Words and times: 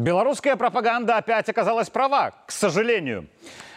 Белорусская 0.00 0.56
пропаганда 0.56 1.18
опять 1.18 1.48
оказалась 1.50 1.90
права, 1.90 2.32
к 2.46 2.50
сожалению 2.50 3.28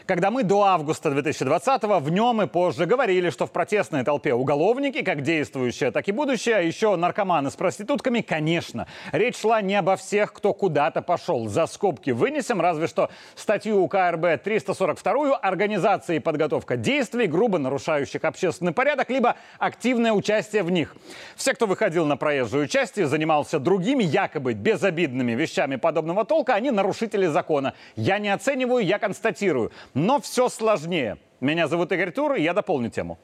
когда 0.06 0.32
мы 0.32 0.44
до 0.44 0.64
августа 0.64 1.10
2020-го 1.10 2.00
в 2.00 2.10
нем 2.10 2.42
и 2.42 2.48
позже 2.48 2.86
говорили, 2.86 3.30
что 3.30 3.46
в 3.46 3.52
протестной 3.52 4.04
толпе 4.04 4.34
уголовники, 4.34 5.02
как 5.02 5.22
действующие, 5.22 5.92
так 5.92 6.08
и 6.08 6.12
будущее, 6.12 6.58
а 6.58 6.62
еще 6.62 6.96
наркоманы 6.96 7.52
с 7.52 7.56
проститутками, 7.56 8.22
конечно. 8.22 8.88
Речь 9.12 9.38
шла 9.38 9.62
не 9.62 9.76
обо 9.76 9.96
всех, 9.96 10.34
кто 10.34 10.54
куда-то 10.54 11.02
пошел. 11.02 11.48
За 11.48 11.68
скобки 11.68 12.12
вынесем, 12.12 12.62
разве 12.62 12.88
что 12.88 13.10
статью 13.36 13.82
УК 13.82 13.96
РБ 14.12 14.44
342 14.44 15.38
«Организация 15.38 16.18
и 16.18 16.20
подготовка 16.20 16.78
действий, 16.78 17.28
грубо 17.28 17.58
нарушающих 17.58 18.24
общественный 18.24 18.72
порядок, 18.72 19.10
либо 19.10 19.36
активное 19.60 20.12
участие 20.12 20.64
в 20.64 20.72
них». 20.72 20.96
Все, 21.36 21.54
кто 21.54 21.66
выходил 21.66 22.06
на 22.06 22.18
проезжую 22.18 22.68
часть 22.68 22.98
и 22.98 23.04
занимался 23.04 23.60
другими, 23.60 24.04
якобы 24.04 24.54
безобидными 24.54 25.34
вещами 25.34 25.78
подобного 25.78 26.26
толка, 26.26 26.54
они 26.56 26.72
нарушители 26.72 27.28
закона. 27.28 27.74
Я 27.96 28.20
не 28.20 28.30
оцениваю, 28.30 28.86
я 28.86 29.00
констатирую. 29.00 29.72
Но 29.94 30.20
все 30.20 30.50
сложнее. 30.50 31.18
Меня 31.40 31.68
зовут 31.68 31.92
Игорь 31.92 32.12
Тур, 32.12 32.34
и 32.36 32.42
я 32.42 32.54
дополню 32.54 32.90
тему. 32.90 33.20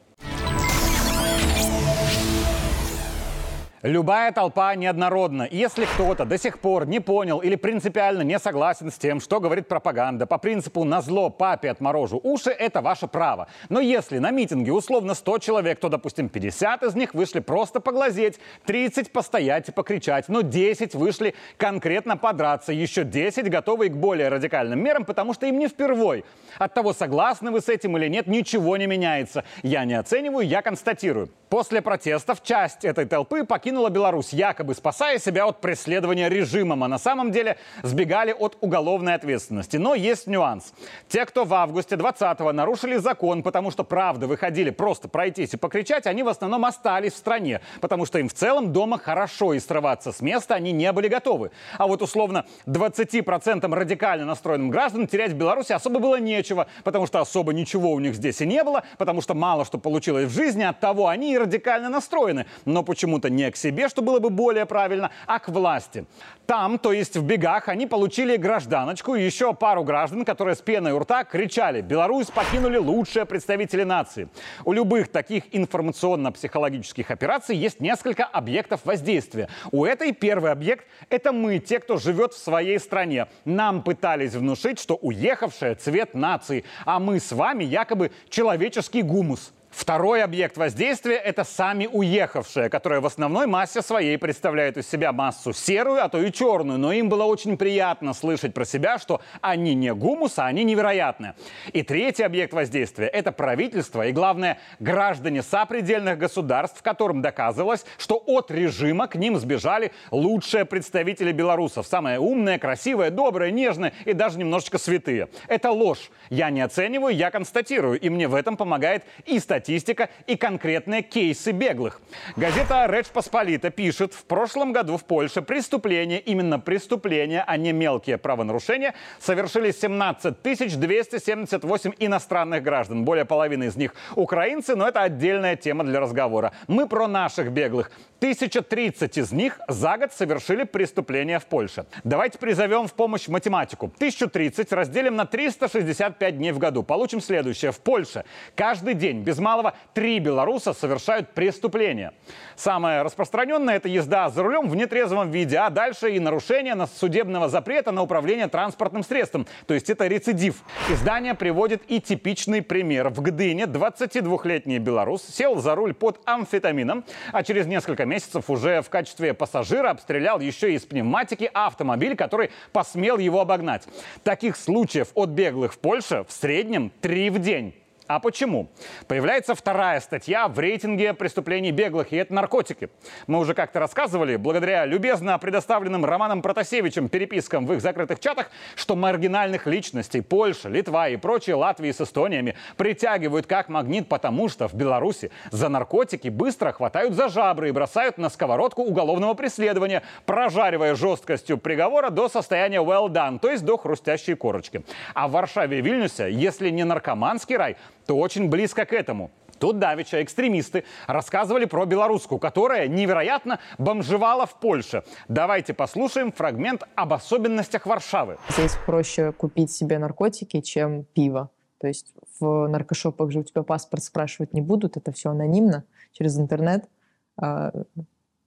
Любая 3.81 4.33
толпа 4.33 4.75
неоднородна. 4.75 5.47
Если 5.49 5.85
кто-то 5.85 6.25
до 6.25 6.38
сих 6.38 6.59
пор 6.59 6.85
не 6.85 6.99
понял 6.99 7.39
или 7.39 7.55
принципиально 7.55 8.23
не 8.23 8.38
согласен 8.38 8.91
с 8.91 8.97
тем, 8.97 9.21
что 9.21 9.39
говорит 9.39 9.69
пропаганда, 9.69 10.25
по 10.25 10.38
принципу 10.38 10.83
«на 10.83 11.02
зло 11.02 11.29
папе 11.29 11.69
отморожу 11.71 12.19
уши»— 12.21 12.49
это 12.59 12.81
ваше 12.81 13.07
право. 13.07 13.47
Но 13.69 13.79
если 13.79 14.17
на 14.17 14.31
митинге 14.31 14.73
условно 14.73 15.13
100 15.13 15.38
человек, 15.38 15.79
то, 15.79 15.88
допустим, 15.88 16.27
50 16.27 16.83
из 16.83 16.95
них 16.95 17.13
вышли 17.13 17.39
просто 17.39 17.79
поглазеть, 17.79 18.38
30 18.65 19.13
постоять 19.13 19.69
и 19.69 19.71
покричать, 19.71 20.27
но 20.27 20.41
10 20.41 20.94
вышли 20.95 21.33
конкретно 21.55 22.17
подраться, 22.17 22.73
еще 22.73 23.05
10 23.05 23.50
готовы 23.50 23.88
к 23.88 23.95
более 23.95 24.27
радикальным 24.27 24.83
мерам, 24.83 25.05
потому 25.05 25.33
что 25.33 25.45
им 25.45 25.57
не 25.57 25.69
впервой. 25.69 26.25
От 26.57 26.73
того, 26.73 26.91
согласны 26.91 27.50
вы 27.50 27.61
с 27.61 27.69
этим 27.69 27.95
или 27.95 28.09
нет, 28.09 28.27
ничего 28.27 28.75
не 28.75 28.88
меняется. 28.88 29.45
Я 29.63 29.85
не 29.85 29.94
оцениваю, 29.94 30.45
я 30.45 30.61
констатирую. 30.61 31.30
После 31.47 31.81
протестов 31.81 32.44
часть 32.44 32.83
этой 32.85 33.05
толпы 33.05 33.44
покинула 33.44 33.69
Беларусь, 33.89 34.34
якобы 34.34 34.73
спасая 34.73 35.20
себя 35.20 35.45
от 35.45 35.62
преследования 35.62 36.30
режимом, 36.30 36.84
а 36.84 36.88
на 36.88 36.98
самом 36.98 37.31
деле 37.31 37.58
сбегали 37.84 38.36
от 38.38 38.58
уголовной 38.62 39.16
ответственности. 39.16 39.78
Но 39.78 39.95
есть 39.95 40.28
нюанс. 40.28 40.73
Те, 41.08 41.25
кто 41.25 41.45
в 41.45 41.53
августе 41.53 41.95
20-го 41.95 42.52
нарушили 42.52 42.97
закон, 42.97 43.44
потому 43.44 43.72
что 43.72 43.84
правда 43.84 44.28
выходили 44.28 44.70
просто 44.70 45.08
пройтись 45.08 45.53
и 45.53 45.58
покричать, 45.58 46.06
они 46.08 46.23
в 46.23 46.28
основном 46.28 46.66
остались 46.66 47.14
в 47.14 47.17
стране, 47.17 47.62
потому 47.81 48.06
что 48.06 48.20
им 48.20 48.30
в 48.30 48.34
целом 48.34 48.73
дома 48.73 48.97
хорошо 48.97 49.53
и 49.53 49.59
срываться 49.59 50.12
с 50.12 50.22
места 50.22 50.56
они 50.56 50.72
не 50.72 50.92
были 50.92 51.08
готовы. 51.08 51.52
А 51.78 51.88
вот 51.88 52.02
условно 52.02 52.45
20% 52.66 53.73
радикально 53.73 54.25
настроенным 54.25 54.70
граждан 54.70 55.08
терять 55.08 55.31
в 55.31 55.36
Беларуси 55.36 55.73
особо 55.73 56.00
было 56.00 56.20
нечего, 56.20 56.67
потому 56.84 57.08
что 57.08 57.20
особо 57.20 57.53
ничего 57.53 57.92
у 57.92 58.00
них 58.00 58.16
здесь 58.16 58.42
и 58.42 58.45
не 58.45 58.64
было, 58.64 58.84
потому 58.97 59.22
что 59.22 59.34
мало 59.34 59.66
что 59.66 59.78
получилось 59.78 60.25
в 60.25 60.34
жизни, 60.34 60.64
от 60.64 60.80
того 60.80 61.08
они 61.08 61.38
радикально 61.38 61.90
настроены, 61.90 62.45
но 62.66 62.84
почему-то 62.84 63.30
не 63.30 63.50
к 63.52 63.56
себе, 63.59 63.89
что 63.89 64.02
было 64.02 64.19
бы 64.19 64.29
более 64.29 64.65
правильно, 64.65 65.11
а 65.27 65.39
к 65.39 65.49
власти. 65.49 66.05
Там, 66.49 66.79
то 66.79 66.91
есть 66.91 67.15
в 67.15 67.23
бегах, 67.23 67.67
они 67.67 67.85
получили 67.85 68.35
гражданочку 68.35 69.13
и 69.13 69.23
еще 69.23 69.53
пару 69.53 69.83
граждан, 69.83 70.25
которые 70.25 70.55
с 70.55 70.61
пеной 70.61 70.93
у 70.93 70.99
рта 70.99 71.23
кричали 71.23 71.81
«Беларусь 71.81 72.27
покинули 72.27 72.77
лучшие 72.77 73.25
представители 73.25 73.83
нации». 73.83 74.29
У 74.66 74.73
любых 74.73 75.09
таких 75.09 75.43
информационно-психологических 75.51 77.11
операций 77.11 77.55
есть 77.55 77.79
несколько 77.79 78.25
объектов 78.25 78.81
воздействия. 78.83 79.47
У 79.71 79.85
этой 79.85 80.11
первый 80.11 80.51
объект– 80.51 80.88
это 81.11 81.31
мы, 81.31 81.59
те, 81.59 81.79
кто 81.79 81.97
живет 81.97 82.33
в 82.33 82.44
своей 82.44 82.79
стране. 82.79 83.27
Нам 83.45 83.83
пытались 83.83 84.33
внушить, 84.33 84.79
что 84.79 84.95
уехавшая 84.95 85.75
цвет 85.75 86.16
нации, 86.16 86.66
а 86.84 87.00
мы 87.00 87.19
с 87.19 87.31
вами 87.31 87.63
якобы 87.63 88.11
человеческий 88.29 89.03
гумус. 89.03 89.53
Второй 89.72 90.24
объект 90.24 90.57
воздействия– 90.57 91.16
это 91.24 91.44
сами 91.44 91.88
уехавшие, 91.91 92.69
которые 92.69 93.02
в 93.02 93.06
основной 93.06 93.46
массе 93.46 93.84
своей 93.84 94.18
представляют 94.18 94.78
из 94.78 94.90
себя 94.90 95.13
массу 95.13 95.53
серую, 95.53 96.03
а 96.03 96.09
то 96.09 96.19
и 96.19 96.31
черную. 96.31 96.80
Но 96.80 96.91
им 96.91 97.07
было 97.07 97.24
очень 97.25 97.56
приятно 97.56 98.16
слышать 98.16 98.56
про 98.56 98.66
себя, 98.66 98.97
что 98.97 99.22
они 99.41 99.75
не 99.75 99.94
гумус, 99.94 100.40
а 100.40 100.47
они 100.47 100.63
невероятные. 100.63 101.35
И 101.72 101.84
третий 101.84 102.24
объект 102.24 102.52
воздействия– 102.52 103.06
это 103.13 103.31
правительство 103.31 104.08
и, 104.08 104.12
главное, 104.12 104.58
граждане 104.79 105.44
сопредельных 105.44 106.18
государств, 106.18 106.81
которым 106.81 107.22
доказывалось, 107.22 107.85
что 108.00 108.22
от 108.25 108.50
режима 108.50 109.08
к 109.08 109.16
ним 109.16 109.38
сбежали 109.38 109.91
лучшие 110.09 110.66
представители 110.66 111.31
белорусов. 111.31 111.85
Самые 111.85 112.19
умные, 112.19 112.58
красивые, 112.58 113.12
добрые, 113.12 113.52
нежные 113.52 113.94
и 114.06 114.13
даже 114.13 114.40
немножечко 114.40 114.79
святые. 114.79 115.29
Это 115.47 115.69
ложь. 115.69 116.09
Я 116.31 116.50
не 116.50 116.62
оцениваю, 116.62 117.16
я 117.16 117.29
констатирую. 117.29 118.00
И 118.00 118.09
мне 118.09 118.28
в 118.28 118.34
этом 118.34 118.58
помогает 118.58 119.03
и 119.25 119.38
статистика 119.38 119.59
статистика 119.59 120.09
и 120.25 120.38
конкретные 120.38 121.02
кейсы 121.02 121.52
беглых. 121.52 122.00
Газета 122.38 122.86
«Речь 122.90 123.08
Посполита» 123.08 123.70
пишет, 123.70 124.14
в 124.14 124.24
прошлом 124.24 124.72
году 124.72 124.96
в 124.96 125.03
Польше 125.03 125.42
преступления, 125.42 126.20
именно 126.20 126.59
преступления, 126.59 127.44
а 127.46 127.58
не 127.58 127.74
мелкие 127.74 128.18
правонарушения, 128.18 128.94
совершили 129.20 129.72
17 129.72 130.42
278 130.42 131.92
иностранных 132.00 132.64
граждан. 132.64 133.03
Более 133.03 133.25
половины 133.25 133.66
из 133.66 133.75
них 133.75 133.94
украинцы, 134.16 134.78
но 134.78 134.88
это 134.88 135.02
отдельная 135.02 135.58
тема 135.58 135.84
для 135.84 136.00
разговора. 136.00 136.53
Мы 136.68 136.88
про 136.88 137.08
наших 137.08 137.52
беглых. 137.52 137.91
1030 138.20 139.18
из 139.18 139.31
них 139.31 139.59
за 139.70 139.97
год 139.97 140.12
совершили 140.12 140.64
преступления 140.64 141.40
в 141.40 141.46
Польше. 141.46 141.86
Давайте 142.03 142.38
призовем 142.38 142.88
в 142.88 142.94
помощь 142.94 143.30
математику. 143.30 143.86
1030 143.96 144.74
разделим 144.74 145.16
на 145.16 145.26
365 145.26 146.38
дней 146.38 146.52
в 146.52 146.59
году. 146.59 146.84
Получим 146.84 147.22
следующее. 147.22 147.72
В 147.72 147.80
Польше 147.80 148.26
каждый 148.56 148.94
день 148.94 149.22
без 149.22 149.40
малого 149.49 149.73
три 149.95 150.19
белоруса 150.19 150.73
совершают 150.73 151.33
преступления. 151.33 152.13
Самое 152.55 153.01
распространенное– 153.01 153.75
это 153.77 153.89
езда 153.89 154.29
за 154.29 154.43
рулем 154.43 154.69
в 154.69 154.75
нетрезвом 154.75 155.31
виде, 155.31 155.57
а 155.57 155.71
дальше 155.71 156.11
и 156.11 156.19
нарушение 156.19 156.75
на 156.75 156.85
судебного 156.85 157.49
запрета 157.49 157.91
на 157.91 158.03
управление 158.03 158.47
транспортным 158.47 159.03
средством. 159.03 159.47
То 159.65 159.73
есть 159.73 159.89
это 159.89 160.05
рецидив. 160.05 160.61
Издание 160.91 161.33
приводит 161.33 161.81
и 161.87 161.99
типичный 161.99 162.61
пример. 162.61 163.09
В 163.09 163.21
Гдыне 163.21 163.63
22-летний 163.63 164.77
белорус 164.77 165.23
сел 165.23 165.55
за 165.55 165.73
руль 165.73 165.95
под 165.95 166.21
амфетамином, 166.25 167.03
а 167.31 167.41
через 167.41 167.66
несколько 167.66 168.05
месяцев 168.05 168.51
уже 168.51 168.83
в 168.83 168.89
качестве 168.91 169.33
пассажира 169.33 169.89
обстрелял 169.89 170.39
еще 170.39 170.73
из 170.73 170.85
пневматики 170.85 171.49
автомобиль, 171.51 172.16
который 172.16 172.51
посмел 172.71 173.17
его 173.17 173.41
обогнать. 173.41 173.87
Таких 174.23 174.55
случаев 174.55 175.07
от 175.16 175.29
беглых 175.29 175.73
в 175.73 175.79
Польше 175.79 176.23
в 176.27 176.31
среднем 176.31 176.91
три 177.01 177.31
в 177.31 177.39
день. 177.39 177.73
А 178.09 178.20
почему? 178.20 178.72
Появляется 179.08 179.53
вторая 179.53 180.00
статья 180.00 180.47
в 180.47 180.58
рейтинге 180.58 181.14
преступлений 181.14 181.70
беглых, 181.70 182.12
и 182.12 182.16
это 182.16 182.34
наркотики. 182.34 182.90
Мы 183.28 183.38
уже 183.38 183.53
как-то 183.53 183.80
рассказывали, 183.80 184.36
благодаря 184.36 184.86
любезно 184.86 185.38
предоставленным 185.38 186.03
Романом 186.03 186.42
Протасевичем 186.42 187.08
перепискам 187.08 187.68
в 187.68 187.74
их 187.74 187.81
закрытых 187.81 188.20
чатах, 188.20 188.50
что 188.74 188.96
маргинальных 188.96 189.68
личностей 189.68 190.22
Польша, 190.22 190.70
Литва 190.70 191.08
и 191.09 191.18
прочие 191.18 191.56
Латвии 191.56 191.92
с 191.92 192.02
Эстониями 192.02 192.56
притягивают 192.78 193.46
как 193.46 193.70
магнит, 193.70 194.09
потому 194.09 194.50
что 194.50 194.68
в 194.68 194.74
Беларуси 194.74 195.30
за 195.52 195.70
наркотики 195.70 196.30
быстро 196.30 196.72
хватают 196.72 197.14
за 197.14 197.30
жабры 197.30 197.70
и 197.70 197.72
бросают 197.72 198.18
на 198.18 198.31
сковородку 198.31 198.81
уголовного 198.81 199.36
преследования, 199.36 200.02
прожаривая 200.26 200.96
жесткостью 200.96 201.59
приговора 201.59 202.09
до 202.09 202.28
состояния 202.28 202.80
well 202.80 203.08
done, 203.08 203.38
то 203.38 203.52
есть 203.52 203.64
до 203.64 203.78
хрустящей 203.78 204.34
корочки. 204.34 204.84
А 205.14 205.28
в 205.28 205.34
Варшаве 205.34 205.78
и 205.78 205.81
Вильнюсе, 205.84 206.31
если 206.31 206.72
не 206.72 206.86
наркоманский 206.86 207.56
рай, 207.56 207.78
то 208.09 208.18
очень 208.18 208.50
близко 208.50 208.86
к 208.86 208.94
этому. 208.94 209.30
Тут 209.59 209.78
давеча 209.78 210.24
экстремисты 210.24 210.84
рассказывали 211.06 211.66
про 211.66 211.86
белорусскую, 211.86 212.40
которая 212.40 212.88
невероятно 212.88 213.59
бомжевала 213.78 214.47
в 214.47 214.59
Польше. 214.59 215.03
Давайте 215.28 215.76
послушаем 215.76 216.32
фрагмент 216.32 216.85
об 216.96 217.14
особенностях 217.14 217.85
Варшавы. 217.85 218.40
Здесь 218.50 218.76
проще 218.88 219.32
купить 219.32 219.70
себе 219.70 220.00
наркотики, 220.00 220.59
чем 220.61 221.03
пиво. 221.03 221.52
То 221.78 221.88
есть 221.88 222.16
в 222.40 222.67
наркошопах 222.67 223.29
же 223.29 223.41
у 223.41 223.44
тебя 223.44 223.61
паспорт 223.61 224.03
спрашивать 224.03 224.55
не 224.55 224.62
будут, 224.62 224.97
это 224.97 225.12
все 225.12 225.29
анонимно 225.29 225.84
через 226.12 226.40
интернет. 226.40 226.90
А, 227.38 227.72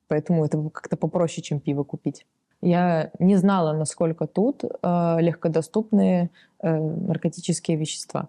поэтому 0.09 0.45
это 0.45 0.59
как-то 0.71 0.97
попроще, 0.97 1.41
чем 1.41 1.61
пиво 1.61 1.85
купить. 1.85 2.27
Я 2.63 3.13
не 3.21 3.37
знала, 3.37 3.73
насколько 3.75 4.27
тут 4.27 4.65
а, 4.83 5.19
легкодоступные 5.21 6.31
э, 6.61 6.77
наркотические 6.77 7.77
вещества. 7.77 8.29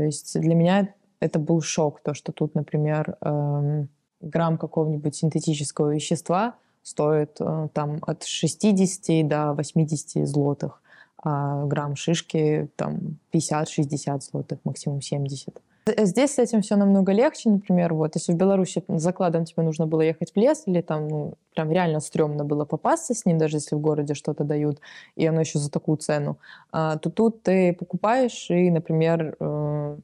То 0.00 0.04
есть 0.04 0.40
для 0.40 0.54
меня 0.54 0.94
это 1.20 1.38
был 1.38 1.60
шок, 1.60 2.00
то, 2.00 2.14
что 2.14 2.32
тут, 2.32 2.54
например, 2.54 3.18
эм, 3.20 3.90
грамм 4.22 4.56
какого-нибудь 4.56 5.14
синтетического 5.14 5.92
вещества 5.92 6.54
стоит 6.82 7.36
э, 7.38 7.68
там 7.74 7.98
от 8.06 8.24
60 8.24 9.28
до 9.28 9.52
80 9.52 10.26
злотых, 10.26 10.80
а 11.22 11.66
грамм 11.66 11.96
шишки 11.96 12.70
там 12.76 13.18
50-60 13.30 14.22
злотых, 14.22 14.60
максимум 14.64 15.02
70. 15.02 15.60
Здесь 15.86 16.34
с 16.34 16.38
этим 16.38 16.60
все 16.60 16.76
намного 16.76 17.12
легче, 17.12 17.48
например, 17.50 17.94
вот, 17.94 18.14
если 18.14 18.32
в 18.32 18.36
Беларуси 18.36 18.84
закладом 18.88 19.44
тебе 19.46 19.62
нужно 19.62 19.86
было 19.86 20.02
ехать 20.02 20.32
в 20.32 20.36
лес, 20.36 20.62
или 20.66 20.82
там, 20.82 21.08
ну, 21.08 21.34
прям 21.54 21.70
реально 21.72 22.00
стрёмно 22.00 22.44
было 22.44 22.64
попасться 22.66 23.14
с 23.14 23.24
ним, 23.24 23.38
даже 23.38 23.56
если 23.56 23.74
в 23.76 23.80
городе 23.80 24.14
что-то 24.14 24.44
дают, 24.44 24.78
и 25.16 25.26
оно 25.26 25.40
еще 25.40 25.58
за 25.58 25.70
такую 25.70 25.96
цену, 25.96 26.36
а, 26.70 26.96
то 26.98 27.10
тут 27.10 27.42
ты 27.42 27.72
покупаешь, 27.72 28.50
и, 28.50 28.70
например, 28.70 29.36
э, 29.40 29.96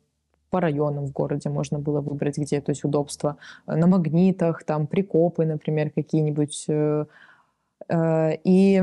по 0.51 0.61
районам 0.61 1.07
в 1.07 1.13
городе 1.13 1.51
можно 1.51 1.79
было 1.79 2.01
выбрать, 2.01 2.39
где, 2.39 2.61
то 2.61 2.71
есть 2.73 2.85
удобство. 2.85 3.37
На 3.67 3.87
магнитах, 3.87 4.65
там 4.65 4.87
прикопы, 4.87 5.45
например, 5.47 5.91
какие-нибудь. 5.91 6.67
Э, 6.69 7.07
э, 7.89 8.33
и 8.45 8.83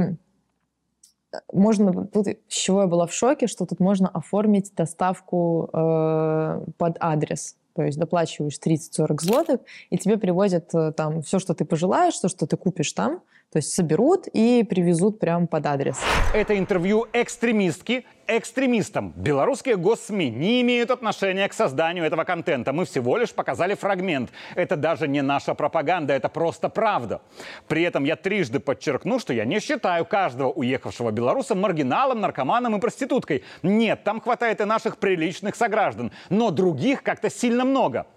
можно, 1.52 2.06
тут 2.06 2.28
с 2.28 2.54
чего 2.54 2.82
я 2.82 2.88
была 2.88 3.08
в 3.08 3.14
шоке, 3.14 3.48
что 3.48 3.66
тут 3.66 3.80
можно 3.80 4.08
оформить 4.08 4.74
доставку 4.76 5.70
э, 5.74 6.66
под 6.78 6.98
адрес. 7.00 7.58
То 7.76 7.84
есть 7.84 7.98
доплачиваешь 7.98 8.60
30-40 8.64 9.22
злотых, 9.22 9.62
и 9.90 9.98
тебе 9.98 10.18
привозят 10.18 10.74
э, 10.76 10.92
там 10.92 11.22
все, 11.22 11.40
что 11.40 11.54
ты 11.54 11.66
пожелаешь, 11.66 12.18
то, 12.18 12.30
что 12.30 12.46
ты 12.46 12.56
купишь 12.56 12.94
там, 12.94 13.22
то 13.54 13.58
есть 13.58 13.72
соберут 13.72 14.26
и 14.34 14.66
привезут 14.68 15.20
прямо 15.20 15.46
под 15.46 15.68
адрес. 15.68 16.00
Это 16.34 16.58
интервью 16.58 17.06
экстремистки 17.14 18.04
экстремистам. 18.28 19.14
Белорусские 19.16 19.76
госсми 19.76 20.26
не 20.26 20.62
имеют 20.62 20.92
отношения 20.92 21.48
к 21.48 21.54
созданию 21.54 22.06
этого 22.06 22.24
контента. 22.24 22.72
Мы 22.72 22.86
всего 22.86 23.18
лишь 23.18 23.34
показали 23.34 23.76
фрагмент. 23.76 24.32
Это 24.56 24.76
даже 24.76 25.08
не 25.08 25.22
наша 25.22 25.54
пропаганда, 25.54 26.14
это 26.14 26.30
просто 26.30 26.70
правда. 26.70 27.22
При 27.68 27.84
этом 27.84 28.06
я 28.06 28.16
трижды 28.16 28.60
подчеркну, 28.60 29.20
что 29.20 29.34
я 29.34 29.46
не 29.46 29.60
считаю 29.60 30.06
каждого 30.06 30.52
уехавшего 30.52 31.12
белоруса 31.12 31.56
маргиналом, 31.56 32.22
наркоманом 32.22 32.78
и 32.78 32.80
проституткой. 32.80 33.44
Нет, 33.62 34.04
там 34.04 34.22
хватает 34.22 34.62
и 34.62 34.66
наших 34.66 34.98
приличных 34.98 35.56
сограждан. 35.56 36.12
Но 36.30 36.52
других 36.52 37.04
как-то 37.04 37.30
сильно 37.30 37.66
много. 37.66 38.08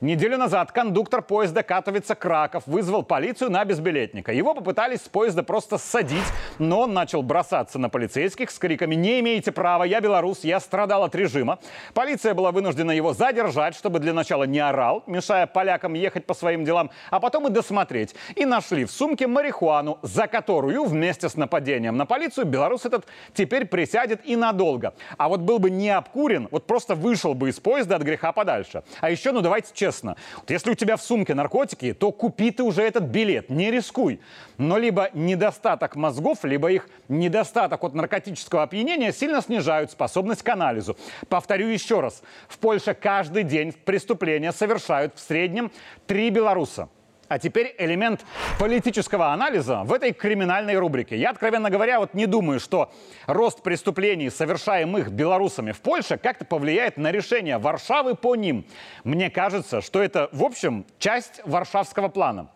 Неделю 0.00 0.38
назад 0.38 0.72
кондуктор 0.72 1.22
поезда 1.22 1.62
Катовица-Краков 1.62 2.62
вызвал 2.66 3.02
полицию 3.02 3.50
на 3.50 3.64
безбилетника. 3.64 4.32
Его 4.32 4.54
попытались 4.54 5.02
с 5.02 5.08
поезда 5.08 5.42
просто 5.42 5.78
садить, 5.78 6.24
но 6.58 6.80
он 6.80 6.94
начал 6.94 7.22
бросаться 7.22 7.78
на 7.78 7.90
полицейских 7.90 8.50
с 8.50 8.58
криками 8.58 8.94
«Не 8.94 9.20
имеете 9.20 9.52
права, 9.52 9.84
я 9.84 10.00
белорус, 10.00 10.44
я 10.44 10.60
страдал 10.60 11.04
от 11.04 11.14
режима». 11.14 11.58
Полиция 11.94 12.34
была 12.34 12.50
вынуждена 12.50 12.92
его 12.92 13.12
задержать, 13.12 13.74
чтобы 13.74 13.98
для 13.98 14.12
начала 14.12 14.44
не 14.44 14.60
орал, 14.60 15.02
мешая 15.06 15.46
полякам 15.46 15.94
ехать 15.94 16.26
по 16.26 16.34
своим 16.34 16.64
делам, 16.64 16.90
а 17.10 17.20
потом 17.20 17.46
и 17.48 17.50
досмотреть. 17.50 18.14
И 18.36 18.44
нашли 18.44 18.84
в 18.84 18.90
сумке 18.90 19.26
марихуану, 19.26 19.98
за 20.02 20.26
которую 20.26 20.84
вместе 20.84 21.28
с 21.28 21.36
нападением 21.36 21.96
на 21.96 22.06
полицию 22.06 22.46
белорус 22.46 22.86
этот 22.86 23.06
теперь 23.34 23.66
присядет 23.66 24.20
и 24.24 24.36
надолго. 24.36 24.94
А 25.18 25.28
вот 25.28 25.40
был 25.40 25.58
бы 25.58 25.70
не 25.70 25.90
обкурен, 25.90 26.48
вот 26.50 26.66
просто 26.66 26.94
вышел 26.94 27.34
бы 27.34 27.50
из 27.50 27.60
поезда 27.60 27.96
от 27.96 28.02
греха 28.02 28.32
подальше. 28.32 28.82
А 29.00 29.10
еще, 29.10 29.32
ну 29.32 29.40
давайте 29.50 29.70
честно. 29.74 30.16
Вот 30.36 30.48
если 30.48 30.70
у 30.70 30.74
тебя 30.76 30.96
в 30.96 31.02
сумке 31.02 31.34
наркотики, 31.34 31.92
то 31.92 32.12
купи 32.12 32.52
ты 32.52 32.62
уже 32.62 32.82
этот 32.82 33.02
билет, 33.04 33.50
не 33.50 33.72
рискуй. 33.72 34.20
Но 34.58 34.78
либо 34.78 35.10
недостаток 35.12 35.96
мозгов, 35.96 36.44
либо 36.44 36.70
их 36.70 36.88
недостаток 37.08 37.82
от 37.82 37.92
наркотического 37.94 38.62
опьянения 38.62 39.12
сильно 39.12 39.42
снижают 39.42 39.90
способность 39.90 40.44
к 40.44 40.48
анализу. 40.48 40.96
Повторю 41.28 41.66
еще 41.66 41.98
раз. 41.98 42.22
В 42.46 42.58
Польше 42.58 42.94
каждый 42.94 43.42
день 43.42 43.72
преступления 43.72 44.52
совершают 44.52 45.16
в 45.16 45.20
среднем 45.20 45.72
три 46.06 46.30
белоруса. 46.30 46.88
А 47.30 47.38
теперь 47.38 47.76
элемент 47.78 48.26
политического 48.58 49.28
анализа 49.28 49.84
в 49.84 49.92
этой 49.92 50.12
криминальной 50.12 50.76
рубрике. 50.76 51.16
Я, 51.16 51.30
откровенно 51.30 51.70
говоря, 51.70 52.00
вот 52.00 52.12
не 52.12 52.26
думаю, 52.26 52.58
что 52.58 52.90
рост 53.28 53.62
преступлений, 53.62 54.30
совершаемых 54.30 55.12
белорусами 55.12 55.70
в 55.70 55.80
Польше, 55.80 56.18
как-то 56.18 56.44
повлияет 56.44 56.96
на 56.96 57.12
решение 57.12 57.58
Варшавы 57.58 58.16
по 58.16 58.34
ним. 58.34 58.66
Мне 59.04 59.30
кажется, 59.30 59.80
что 59.80 60.02
это, 60.02 60.28
в 60.32 60.42
общем, 60.42 60.84
часть 60.98 61.40
варшавского 61.44 62.08
плана. 62.08 62.50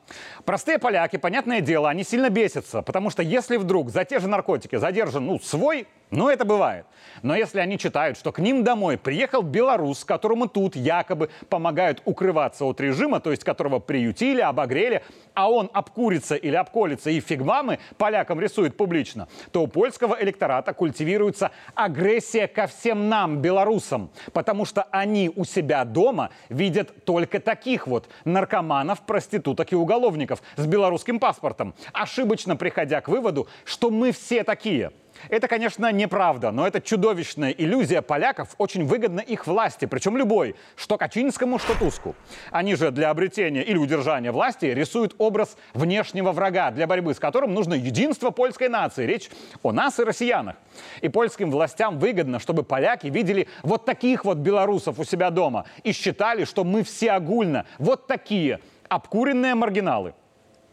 Простые 0.45 0.81
поляки, 0.81 1.19
понятное 1.19 1.61
дело, 1.61 1.89
они 1.89 2.03
сильно 2.03 2.29
бесятся, 2.29 2.83
потому 2.83 3.11
что 3.11 3.23
если 3.23 3.59
вдруг 3.59 3.91
за 3.91 4.05
те 4.05 4.19
же 4.19 4.27
наркотики 4.27 4.75
задержан 4.75 5.25
ну, 5.25 5.39
свой 5.39 5.87
ну, 6.11 6.29
это 6.29 6.45
бывает. 6.45 6.87
Но 7.23 7.35
если 7.35 7.59
они 7.61 7.79
читают, 7.79 8.19
что 8.19 8.31
к 8.31 8.39
ним 8.39 8.65
домой 8.65 8.99
приехал 8.99 9.43
белорус, 9.43 10.05
которому 10.05 10.49
тут 10.49 10.77
якобы 10.77 11.31
помогают 11.49 12.03
укрываться 12.05 12.65
от 12.65 12.81
режима, 12.81 13.21
то 13.21 13.31
есть 13.31 13.45
которого 13.45 13.79
приютили, 13.79 14.41
обогрели, 14.41 15.03
а 15.35 15.51
он 15.51 15.71
обкурится 15.73 16.35
или 16.35 16.55
обколется 16.55 17.11
и 17.11 17.21
фигвамы 17.21 17.79
полякам 17.97 18.41
рисует 18.41 18.77
публично, 18.77 19.29
то 19.51 19.63
у 19.63 19.67
польского 19.67 20.17
электората 20.21 20.73
культивируется 20.73 21.51
агрессия 21.75 22.47
ко 22.47 22.67
всем 22.67 23.09
нам, 23.09 23.41
белорусам, 23.41 24.11
потому 24.33 24.65
что 24.65 24.83
они 24.91 25.31
у 25.35 25.45
себя 25.45 25.85
дома 25.85 26.31
видят 26.49 27.05
только 27.05 27.41
таких 27.41 27.87
вот 27.87 28.09
наркоманов, 28.25 29.01
проституток 29.03 29.73
и 29.73 29.77
уголовников 29.77 30.43
с 30.57 30.67
белорусским 30.67 31.19
паспортом, 31.19 31.75
ошибочно 31.93 32.57
приходя 32.57 33.01
к 33.01 33.09
выводу, 33.09 33.49
что 33.65 33.91
мы 33.91 34.13
все 34.13 34.45
такие– 34.45 34.93
это, 35.29 35.49
конечно, 35.49 35.91
неправда, 35.93 36.51
но 36.51 36.67
это 36.67 36.81
чудовищная 36.81 37.51
иллюзия 37.51 38.03
поляков 38.03 38.55
очень 38.59 38.85
выгодна 38.85 39.21
их 39.21 39.47
власти, 39.47 39.87
причем 39.87 40.17
любой, 40.17 40.57
что 40.77 40.99
Качинскому, 40.99 41.59
что 41.59 41.79
Туску. 41.79 42.15
Они 42.51 42.75
же 42.75 42.91
для 42.91 43.11
обретения 43.11 43.63
или 43.63 43.77
удержания 43.77 44.33
власти 44.33 44.67
рисуют 44.67 45.15
образ 45.19 45.57
внешнего 45.73 46.33
врага, 46.33 46.71
для 46.71 46.87
борьбы 46.87 47.15
с 47.15 47.19
которым 47.19 47.55
нужно 47.55 47.75
единство 47.75 48.31
польской 48.31 48.69
нации. 48.69 49.07
Речь 49.07 49.31
о 49.63 49.73
нас 49.73 49.99
и 49.99 50.05
россиянах. 50.05 50.57
И 51.01 51.09
польским 51.09 51.51
властям 51.51 51.99
выгодно, 51.99 52.39
чтобы 52.39 52.63
поляки 52.63 53.07
видели 53.07 53.49
вот 53.63 53.85
таких 53.85 54.25
вот 54.25 54.39
белорусов 54.39 54.99
у 54.99 55.05
себя 55.05 55.31
дома 55.31 55.65
и 55.83 55.93
считали, 55.93 56.45
что 56.45 56.65
мы 56.65 56.83
все 56.83 57.13
огульно 57.13 57.67
вот 57.79 58.07
такие 58.07 58.61
обкуренные 58.89 59.55
маргиналы. 59.55 60.15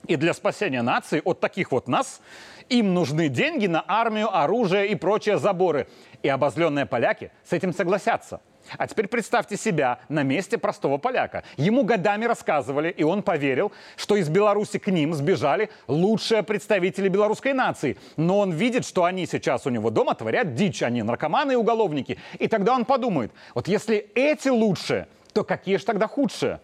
И 0.07 0.15
для 0.15 0.33
спасения 0.33 0.81
нации 0.81 1.21
от 1.23 1.39
таких 1.39 1.71
вот 1.71 1.87
нас 1.87 2.21
им 2.69 2.93
нужны 2.93 3.27
деньги 3.27 3.67
на 3.67 3.83
армию, 3.87 4.35
оружие 4.35 4.87
и 4.87 4.95
прочие 4.95 5.37
заборы. 5.37 5.87
И 6.23 6.29
обозленные 6.29 6.85
поляки 6.85 7.31
с 7.43 7.53
этим 7.53 7.73
согласятся. 7.73 8.41
А 8.77 8.87
теперь 8.87 9.07
представьте 9.07 9.57
себя 9.57 9.99
на 10.07 10.23
месте 10.23 10.57
простого 10.57 10.97
поляка. 10.97 11.43
Ему 11.57 11.83
годами 11.83 12.25
рассказывали, 12.25 12.89
и 12.89 13.03
он 13.03 13.23
поверил, 13.23 13.71
что 13.95 14.15
из 14.15 14.29
Беларуси 14.29 14.77
к 14.79 14.87
ним 14.87 15.13
сбежали 15.13 15.69
лучшие 15.87 16.43
представители 16.43 17.09
белорусской 17.09 17.53
нации. 17.53 17.97
Но 18.17 18.39
он 18.39 18.51
видит, 18.51 18.85
что 18.85 19.03
они 19.03 19.25
сейчас 19.25 19.65
у 19.65 19.69
него 19.69 19.89
дома 19.89 20.15
творят 20.15 20.53
дичь, 20.53 20.83
они 20.83 21.03
наркоманы 21.03 21.53
и 21.53 21.55
уголовники. 21.55 22.17
И 22.39 22.47
тогда 22.47 22.75
он 22.75 22.85
подумает, 22.85 23.31
вот 23.55 23.67
если 23.67 23.97
эти 24.15 24.49
лучшие, 24.49 25.07
то 25.33 25.43
какие 25.43 25.77
же 25.77 25.85
тогда 25.85 26.07
худшие? 26.07 26.59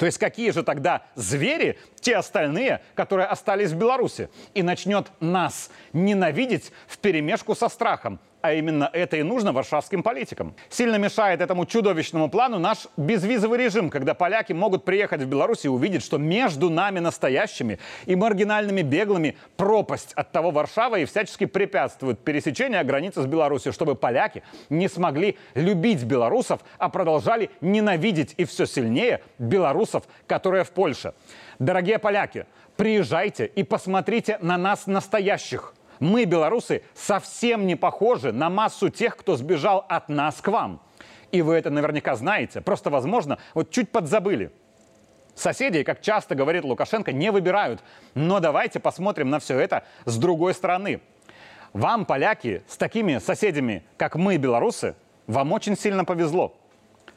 То 0.00 0.06
есть 0.06 0.16
какие 0.16 0.50
же 0.50 0.62
тогда 0.62 1.02
звери, 1.14 1.78
те 2.00 2.16
остальные, 2.16 2.80
которые 2.94 3.26
остались 3.26 3.72
в 3.72 3.76
Беларуси, 3.76 4.30
и 4.54 4.62
начнет 4.62 5.08
нас 5.20 5.70
ненавидеть 5.92 6.72
в 6.88 6.96
перемешку 6.96 7.54
со 7.54 7.68
страхом. 7.68 8.18
А 8.42 8.54
именно 8.54 8.88
это 8.92 9.18
и 9.18 9.22
нужно 9.22 9.52
варшавским 9.52 10.02
политикам. 10.02 10.54
Сильно 10.70 10.96
мешает 10.96 11.42
этому 11.42 11.66
чудовищному 11.66 12.30
плану 12.30 12.58
наш 12.58 12.86
безвизовый 12.96 13.58
режим, 13.58 13.90
когда 13.90 14.14
поляки 14.14 14.52
могут 14.52 14.84
приехать 14.84 15.22
в 15.22 15.26
Беларусь 15.26 15.66
и 15.66 15.68
увидеть, 15.68 16.02
что 16.02 16.16
между 16.16 16.70
нами 16.70 17.00
настоящими 17.00 17.78
и 18.06 18.16
маргинальными 18.16 18.80
беглыми 18.80 19.36
пропасть 19.56 20.14
от 20.14 20.32
того 20.32 20.50
Варшава 20.50 20.98
и 20.98 21.04
всячески 21.04 21.44
препятствует 21.44 22.20
пересечению 22.20 22.84
границы 22.84 23.22
с 23.22 23.26
Беларусью, 23.26 23.72
чтобы 23.72 23.94
поляки 23.94 24.42
не 24.70 24.88
смогли 24.88 25.36
любить 25.54 26.04
белорусов, 26.04 26.60
а 26.78 26.88
продолжали 26.88 27.50
ненавидеть 27.60 28.34
и 28.38 28.44
все 28.44 28.64
сильнее 28.64 29.22
белорусов, 29.38 30.04
которые 30.26 30.64
в 30.64 30.70
Польше. 30.70 31.12
Дорогие 31.58 31.98
поляки, 31.98 32.46
приезжайте 32.76 33.44
и 33.44 33.64
посмотрите 33.64 34.38
на 34.40 34.56
нас 34.56 34.86
настоящих– 34.86 35.74
мы, 36.00 36.24
белорусы, 36.24 36.82
совсем 36.94 37.66
не 37.66 37.76
похожи 37.76 38.32
на 38.32 38.50
массу 38.50 38.88
тех, 38.88 39.16
кто 39.16 39.36
сбежал 39.36 39.84
от 39.88 40.08
нас 40.08 40.40
к 40.40 40.48
вам. 40.48 40.82
И 41.30 41.42
вы 41.42 41.54
это 41.54 41.70
наверняка 41.70 42.16
знаете. 42.16 42.60
Просто, 42.60 42.90
возможно, 42.90 43.38
вот 43.54 43.70
чуть 43.70 43.90
подзабыли. 43.90 44.50
Соседей, 45.34 45.84
как 45.84 46.00
часто 46.00 46.34
говорит 46.34 46.64
Лукашенко, 46.64 47.12
не 47.12 47.30
выбирают. 47.30 47.82
Но 48.14 48.40
давайте 48.40 48.80
посмотрим 48.80 49.30
на 49.30 49.38
все 49.38 49.58
это 49.58 49.84
с 50.06 50.16
другой 50.18 50.54
стороны. 50.54 51.00
Вам, 51.72 52.04
поляки, 52.04 52.64
с 52.66 52.76
такими 52.76 53.18
соседями, 53.18 53.84
как 53.96 54.16
мы, 54.16 54.38
белорусы, 54.38 54.96
вам 55.26 55.52
очень 55.52 55.76
сильно 55.76 56.04
повезло. 56.04 56.56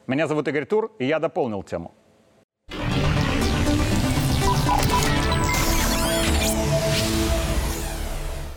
Меня 0.06 0.28
зовут 0.28 0.46
Игорь 0.46 0.66
Тур, 0.66 0.92
и 0.98 1.06
я 1.06 1.18
дополнил 1.18 1.62
тему. 1.62 1.92